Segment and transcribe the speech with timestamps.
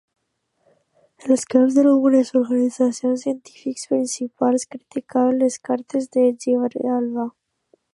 [1.35, 7.33] Els caps d'algunes organitzacions científiques principals criticaven les cartes de Grijalva.